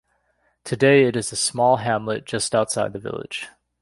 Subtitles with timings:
[0.63, 3.49] Today it is a small hamlet just outside the village.